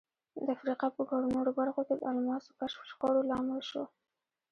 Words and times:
د 0.45 0.47
افریقا 0.55 0.87
په 0.95 1.01
ګڼو 1.09 1.27
نورو 1.35 1.51
برخو 1.59 1.81
کې 1.87 1.95
د 1.97 2.01
الماسو 2.11 2.57
کشف 2.59 2.81
شخړو 2.89 3.27
لامل 3.29 3.61
شو. 3.69 3.83